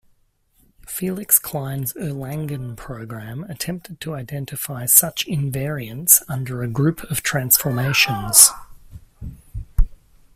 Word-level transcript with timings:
Felix 0.87 1.37
Klein's 1.37 1.93
Erlangen 1.95 2.75
program 2.75 3.43
attempted 3.43 4.01
to 4.01 4.15
identify 4.15 4.87
such 4.87 5.27
invariants 5.27 6.23
under 6.27 6.63
a 6.63 6.67
group 6.67 7.03
of 7.11 7.21
transformations. 7.21 8.49